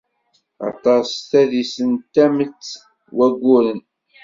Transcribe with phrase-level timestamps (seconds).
[0.67, 2.63] Attas s tadist n tamet
[3.17, 3.79] wayyuren.